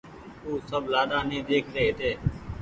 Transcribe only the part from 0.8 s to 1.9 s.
لآڏآ ني ۮيک رهي